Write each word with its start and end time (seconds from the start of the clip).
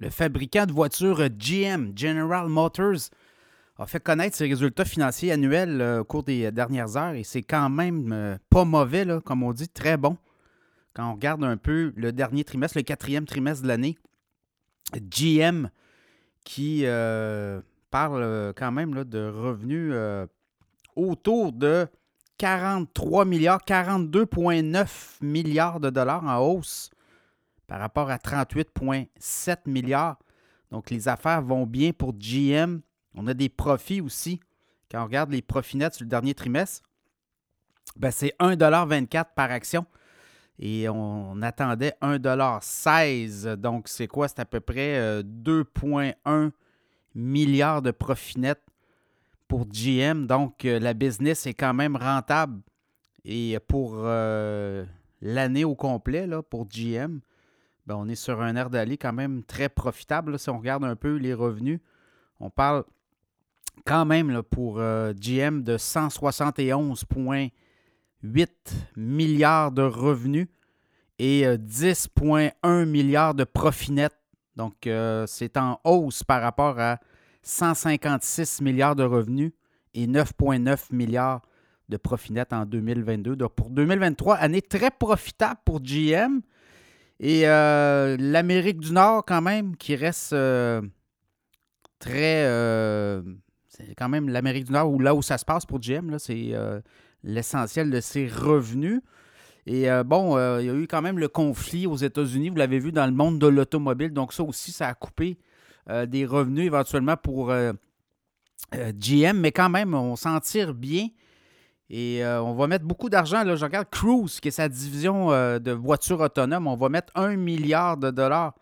Le 0.00 0.10
fabricant 0.10 0.66
de 0.66 0.72
voitures 0.72 1.28
GM, 1.28 1.92
General 1.96 2.48
Motors, 2.48 3.10
a 3.78 3.86
fait 3.86 4.00
connaître 4.00 4.36
ses 4.36 4.46
résultats 4.46 4.84
financiers 4.84 5.32
annuels 5.32 5.80
euh, 5.80 6.00
au 6.00 6.04
cours 6.04 6.22
des 6.22 6.50
dernières 6.52 6.96
heures 6.96 7.14
et 7.14 7.24
c'est 7.24 7.42
quand 7.42 7.68
même 7.70 8.12
euh, 8.12 8.36
pas 8.50 8.64
mauvais, 8.64 9.04
là, 9.04 9.20
comme 9.20 9.42
on 9.42 9.52
dit, 9.52 9.68
très 9.68 9.96
bon. 9.96 10.16
Quand 10.94 11.10
on 11.10 11.14
regarde 11.14 11.42
un 11.42 11.56
peu 11.56 11.92
le 11.96 12.12
dernier 12.12 12.44
trimestre, 12.44 12.78
le 12.78 12.82
quatrième 12.82 13.24
trimestre 13.24 13.62
de 13.62 13.68
l'année, 13.68 13.98
GM 14.94 15.68
qui 16.44 16.82
euh, 16.84 17.60
parle 17.90 18.52
quand 18.56 18.70
même 18.70 19.02
de 19.04 19.28
revenus 19.28 19.92
autour 20.94 21.52
de 21.52 21.88
43 22.38 23.24
milliards, 23.24 23.60
42,9 23.66 24.86
milliards 25.22 25.80
de 25.80 25.90
dollars 25.90 26.24
en 26.24 26.38
hausse 26.38 26.90
par 27.66 27.80
rapport 27.80 28.10
à 28.10 28.16
38,7 28.16 29.58
milliards. 29.66 30.18
Donc 30.70 30.90
les 30.90 31.08
affaires 31.08 31.42
vont 31.42 31.66
bien 31.66 31.92
pour 31.92 32.14
GM. 32.14 32.80
On 33.14 33.26
a 33.26 33.34
des 33.34 33.48
profits 33.48 34.00
aussi. 34.00 34.40
Quand 34.90 35.02
on 35.02 35.04
regarde 35.04 35.30
les 35.30 35.42
profits 35.42 35.76
nets 35.76 35.94
sur 35.94 36.04
le 36.04 36.10
dernier 36.10 36.34
trimestre, 36.34 36.82
ben 37.96 38.10
c'est 38.10 38.34
1,24 38.40 39.26
par 39.34 39.50
action. 39.50 39.86
Et 40.58 40.88
on 40.88 41.42
attendait 41.42 41.94
1,16 42.00 43.56
Donc, 43.56 43.88
c'est 43.88 44.06
quoi? 44.06 44.28
C'est 44.28 44.38
à 44.38 44.44
peu 44.44 44.60
près 44.60 45.22
2,1 45.22 46.14
euh, 46.26 46.50
milliards 47.14 47.82
de 47.82 47.90
profits 47.90 48.38
nets 48.38 48.62
pour 49.48 49.66
GM. 49.66 50.26
Donc, 50.26 50.64
euh, 50.64 50.78
la 50.78 50.94
business 50.94 51.46
est 51.46 51.54
quand 51.54 51.74
même 51.74 51.96
rentable. 51.96 52.60
Et 53.24 53.58
pour 53.66 53.94
euh, 53.96 54.84
l'année 55.20 55.64
au 55.64 55.74
complet, 55.74 56.26
là, 56.26 56.42
pour 56.42 56.68
GM, 56.68 57.20
ben, 57.86 57.96
on 57.96 58.08
est 58.08 58.14
sur 58.14 58.40
un 58.40 58.56
air 58.56 58.70
d'aller 58.70 58.96
quand 58.96 59.12
même 59.12 59.42
très 59.42 59.68
profitable. 59.68 60.38
si 60.38 60.48
on 60.50 60.58
regarde 60.58 60.84
un 60.84 60.96
peu 60.96 61.16
les 61.16 61.34
revenus, 61.34 61.80
on 62.40 62.50
parle 62.50 62.84
quand 63.84 64.04
même 64.04 64.42
pour 64.42 64.78
euh, 64.78 65.12
GM 65.12 65.62
de 65.62 65.76
171,8 65.76 68.48
milliards 68.96 69.72
de 69.72 69.82
revenus 69.82 70.46
et 71.18 71.44
10,1 71.44 72.52
euh, 72.64 72.86
milliards 72.86 73.34
de 73.34 73.44
profit 73.44 73.92
net. 73.92 74.12
Donc, 74.56 74.86
euh, 74.86 75.26
c'est 75.26 75.56
en 75.56 75.80
hausse 75.84 76.22
par 76.22 76.40
rapport 76.40 76.78
à 76.78 76.98
156 77.42 78.62
milliards 78.62 78.96
de 78.96 79.04
revenus 79.04 79.52
et 79.94 80.06
9,9 80.06 80.94
milliards 80.94 81.42
de 81.88 81.96
profit 81.96 82.32
net 82.32 82.52
en 82.52 82.64
2022. 82.64 83.36
Donc, 83.36 83.54
pour 83.54 83.70
2023, 83.70 84.36
année 84.36 84.62
très 84.62 84.90
profitable 84.90 85.60
pour 85.64 85.80
GM. 85.80 86.40
Et 87.20 87.42
l'Amérique 87.42 88.80
du 88.80 88.92
Nord, 88.92 89.24
quand 89.24 89.42
même, 89.42 89.76
qui 89.76 89.96
reste 89.96 90.34
très 91.98 92.44
c'est 93.76 93.94
quand 93.96 94.08
même 94.08 94.28
l'Amérique 94.28 94.66
du 94.66 94.72
Nord 94.72 94.92
ou 94.92 95.00
là 95.00 95.14
où 95.14 95.22
ça 95.22 95.36
se 95.36 95.44
passe 95.44 95.66
pour 95.66 95.80
GM. 95.80 96.16
C'est 96.18 96.50
euh, 96.52 96.80
l'essentiel 97.24 97.90
de 97.90 98.00
ses 98.00 98.28
revenus. 98.28 99.00
Et 99.66 99.90
euh, 99.90 100.04
bon, 100.04 100.36
euh, 100.36 100.60
il 100.60 100.66
y 100.66 100.70
a 100.70 100.74
eu 100.74 100.86
quand 100.86 101.02
même 101.02 101.18
le 101.18 101.28
conflit 101.28 101.86
aux 101.86 101.96
États-Unis, 101.96 102.50
vous 102.50 102.56
l'avez 102.56 102.78
vu 102.78 102.92
dans 102.92 103.06
le 103.06 103.12
monde 103.12 103.38
de 103.38 103.46
l'automobile. 103.46 104.12
Donc 104.12 104.32
ça 104.32 104.44
aussi, 104.44 104.70
ça 104.72 104.88
a 104.88 104.94
coupé 104.94 105.38
des 106.06 106.24
revenus 106.24 106.64
éventuellement 106.64 107.16
pour 107.16 107.52
GM, 108.72 109.36
mais 109.36 109.52
quand 109.52 109.68
même, 109.68 109.92
on 109.92 110.16
s'en 110.16 110.40
tire 110.40 110.72
bien. 110.72 111.08
Et 111.96 112.24
on 112.26 112.54
va 112.54 112.66
mettre 112.66 112.84
beaucoup 112.84 113.08
d'argent. 113.08 113.44
Là, 113.44 113.54
je 113.54 113.64
regarde 113.64 113.88
Cruise, 113.88 114.40
qui 114.40 114.48
est 114.48 114.50
sa 114.50 114.68
division 114.68 115.28
de 115.28 115.70
voitures 115.70 116.18
autonomes. 116.18 116.66
On 116.66 116.74
va 116.74 116.88
mettre 116.88 117.12
un 117.14 117.36
milliard 117.36 117.96
de 117.96 118.10
dollars 118.10 118.54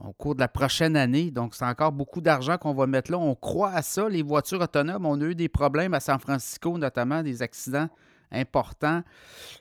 au 0.00 0.12
cours 0.12 0.34
de 0.34 0.40
la 0.40 0.48
prochaine 0.48 0.96
année. 0.96 1.30
Donc, 1.30 1.54
c'est 1.54 1.64
encore 1.64 1.92
beaucoup 1.92 2.20
d'argent 2.20 2.58
qu'on 2.58 2.74
va 2.74 2.86
mettre 2.86 3.10
là. 3.10 3.18
On 3.18 3.34
croit 3.34 3.70
à 3.70 3.82
ça. 3.82 4.08
Les 4.08 4.22
voitures 4.22 4.60
autonomes, 4.60 5.06
on 5.06 5.20
a 5.20 5.24
eu 5.24 5.34
des 5.34 5.48
problèmes 5.48 5.94
à 5.94 6.00
San 6.00 6.18
Francisco, 6.18 6.78
notamment 6.78 7.22
des 7.22 7.42
accidents 7.42 7.88
importants. 8.30 9.02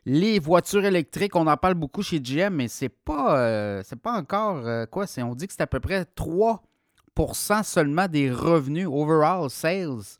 Les 0.05 0.39
voitures 0.39 0.85
électriques, 0.85 1.35
on 1.35 1.47
en 1.47 1.57
parle 1.57 1.75
beaucoup 1.75 2.01
chez 2.01 2.19
GM, 2.19 2.53
mais 2.53 2.67
c'est 2.67 2.89
pas, 2.89 3.37
euh, 3.37 3.83
pas 4.01 4.13
encore 4.13 4.65
euh, 4.65 4.85
quoi. 4.85 5.05
On 5.19 5.35
dit 5.35 5.47
que 5.47 5.53
c'est 5.53 5.61
à 5.61 5.67
peu 5.67 5.79
près 5.79 6.05
3% 6.15 7.63
seulement 7.63 8.07
des 8.07 8.31
revenus 8.31 8.87
overall 8.87 9.49
sales. 9.49 10.17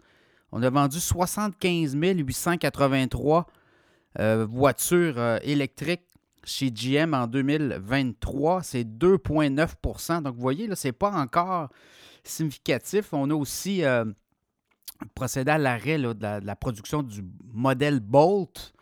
On 0.56 0.62
a 0.62 0.70
vendu 0.70 1.00
75 1.00 1.96
883 1.96 3.48
euh, 4.20 4.46
voitures 4.48 5.40
électriques 5.42 6.06
chez 6.44 6.70
GM 6.70 7.16
en 7.16 7.26
2023, 7.26 8.62
c'est 8.62 8.84
2,9% 8.84 10.22
Donc, 10.22 10.36
vous 10.36 10.42
voyez, 10.42 10.76
ce 10.76 10.88
n'est 10.88 10.92
pas 10.92 11.10
encore 11.10 11.70
significatif. 12.24 13.14
On 13.14 13.32
a 13.32 13.34
aussi 13.34 13.84
euh, 13.84 14.06
procédé 15.16 15.50
à 15.50 15.58
l'arrêt 15.58 15.98
de, 15.98 16.46
la 16.46 16.56
production 16.56 17.02
du 17.02 17.24
modèle 17.52 18.00
Bolt. 18.00 18.74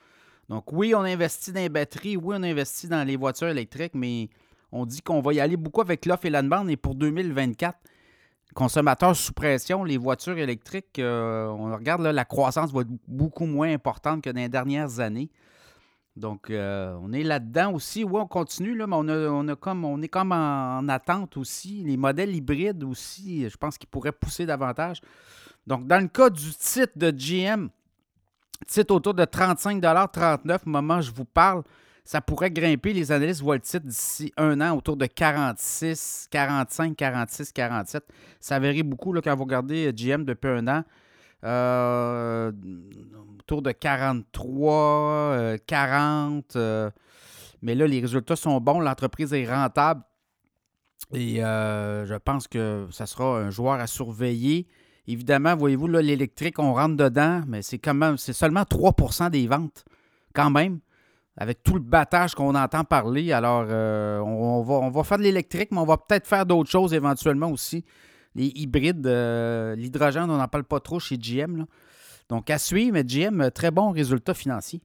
Donc, 0.50 0.74
oui, 0.74 0.94
on 0.94 1.02
investit 1.04 1.54
dans 1.54 1.62
les 1.62 1.70
batteries, 1.70 2.18
oui, 2.18 2.36
on 2.38 2.44
investit 2.44 2.90
dans 2.90 3.08
les 3.08 3.16
voitures 3.16 3.48
électriques, 3.48 3.96
mais 3.96 4.30
on 4.74 4.86
dit 4.86 5.02
qu'on 5.02 5.22
va 5.22 5.32
y 5.34 5.40
aller 5.40 5.56
beaucoup 5.56 5.80
avec 5.80 6.06
l'offre 6.06 6.26
et 6.26 6.30
la. 6.30 6.42
Et 6.68 6.76
pour 6.76 6.96
2024, 6.96 7.78
consommateurs 8.54 9.16
sous 9.16 9.34
pression, 9.34 9.84
les 9.84 9.98
voitures 9.98 10.38
électriques, 10.38 11.00
euh, 11.00 11.48
on 11.48 11.74
regarde 11.74 12.02
la 12.02 12.26
croissance 12.26 12.72
va 12.72 12.82
être 12.82 12.90
beaucoup 13.08 13.46
moins 13.46 13.72
importante 13.72 14.22
que 14.24 14.30
dans 14.30 14.40
les 14.40 14.50
dernières 14.50 15.00
années. 15.00 15.30
Donc, 16.18 16.50
euh, 16.50 16.94
on 17.02 17.14
est 17.14 17.24
là-dedans 17.24 17.74
aussi. 17.74 18.04
Oui, 18.04 18.20
on 18.22 18.28
continue, 18.28 18.76
là, 18.76 18.86
mais 18.86 18.98
on, 18.98 19.48
a, 19.48 19.56
comme, 19.56 19.86
on 19.86 20.02
est 20.02 20.10
comme 20.10 20.34
en, 20.34 20.88
attente 20.90 21.38
aussi. 21.38 21.84
Les 21.84 21.96
modèles 21.96 22.36
hybrides 22.36 22.84
aussi, 22.84 23.50
je 23.50 23.56
pense 23.56 23.78
qu'ils 23.78 23.90
pourraient 23.90 24.12
pousser 24.12 24.46
davantage. 24.46 25.00
Donc, 25.66 25.88
dans 25.88 26.00
le 26.00 26.08
cas 26.08 26.30
du 26.30 26.54
titre 26.54 26.94
de 26.98 27.12
GM, 27.12 27.70
titre 28.68 28.94
autour 28.94 29.14
de 29.14 29.24
35 29.24 29.82
39 30.12 30.66
moment 30.66 30.98
où 30.98 31.02
je 31.02 31.12
vous 31.12 31.26
parle, 31.26 31.64
ça 32.04 32.22
pourrait 32.22 32.52
grimper. 32.52 32.94
Les 32.94 33.12
analystes 33.12 33.42
voient 33.42 33.56
le 33.56 33.62
titre 33.62 33.86
d'ici 33.86 34.32
un 34.38 34.60
an 34.62 34.76
autour 34.76 34.98
de 34.98 35.06
46, 35.06 36.28
45, 36.32 36.96
46, 36.96 37.52
47. 37.52 38.04
Ça 38.40 38.60
varie 38.60 38.84
beaucoup 38.84 39.14
là, 39.14 39.22
quand 39.22 39.36
vous 39.36 39.44
regardez 39.44 39.92
GM 39.94 40.24
depuis 40.26 40.50
un 40.50 40.68
an. 40.68 40.84
Euh, 41.44 42.52
autour 43.40 43.62
de 43.62 43.72
43, 43.72 45.58
40. 45.66 46.56
Euh, 46.56 46.60
euh, 46.60 46.90
mais 47.62 47.76
là, 47.76 47.88
les 47.88 48.00
résultats 48.00 48.36
sont 48.36 48.60
bons. 48.60 48.80
L'entreprise 48.80 49.34
est 49.34 49.52
rentable. 49.52 50.04
Et 51.14 51.38
je 51.38 52.18
pense 52.18 52.48
que 52.48 52.88
ça 52.92 53.06
sera 53.06 53.40
un 53.40 53.50
joueur 53.50 53.80
à 53.80 53.88
surveiller. 53.88 54.68
Évidemment, 55.08 55.56
voyez-vous, 55.56 55.88
l'électrique, 55.88 56.60
on 56.60 56.74
rentre 56.74 56.96
dedans, 56.96 57.42
mais 57.48 57.64
c'est 57.64 57.80
quand 57.80 57.96
même, 57.96 58.18
c'est 58.18 58.34
seulement 58.34 58.62
3% 58.62 59.32
des 59.32 59.48
ventes, 59.48 59.84
quand 60.34 60.52
même, 60.52 60.80
avec 61.42 61.64
tout 61.64 61.74
le 61.74 61.80
battage 61.80 62.36
qu'on 62.36 62.56
entend 62.56 62.84
parler. 62.84 63.32
Alors, 63.32 63.62
on, 63.62 64.62
va, 64.62 64.74
on 64.76 64.90
va 64.90 65.04
faire 65.04 65.18
de 65.18 65.24
l'électrique, 65.24 65.70
mais 65.72 65.80
on 65.80 65.86
va 65.86 65.98
peut-être 65.98 66.28
faire 66.28 66.46
d'autres 66.46 66.70
choses 66.70 66.94
éventuellement 66.94 67.50
aussi 67.50 67.84
les 68.36 68.52
hybrides, 68.56 69.06
euh, 69.08 69.76
l'hydrogène, 69.76 70.30
on 70.30 70.38
n'en 70.38 70.48
parle 70.48 70.64
pas 70.64 70.80
trop 70.80 71.00
chez 71.00 71.18
GM. 71.18 71.66
Donc, 72.30 72.50
à 72.50 72.58
suivre, 72.58 72.94
mais 72.94 73.04
GM, 73.04 73.52
très 73.52 73.72
bon 73.72 73.92
résultat 73.92 74.34
financier. 74.34 74.82